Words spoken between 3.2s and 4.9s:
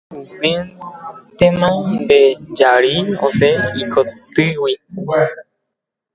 osẽ ikotýgui.